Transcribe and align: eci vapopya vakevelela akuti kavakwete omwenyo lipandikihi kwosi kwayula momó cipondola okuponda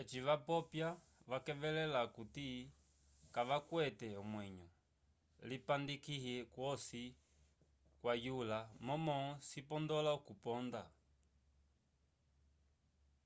eci 0.00 0.18
vapopya 0.26 0.88
vakevelela 1.30 1.98
akuti 2.06 2.46
kavakwete 3.34 4.08
omwenyo 4.22 4.68
lipandikihi 5.48 6.34
kwosi 6.52 7.04
kwayula 8.00 8.58
momó 8.86 9.18
cipondola 9.48 10.10
okuponda 10.18 10.82